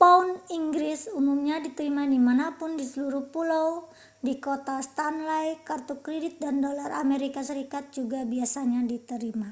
[0.00, 3.70] pound inggris umumnya diterima di mana pun di seluruh pulau
[4.26, 9.50] di kota stanley kartu kredit dan dolar amerika serikat juga biasanya diterima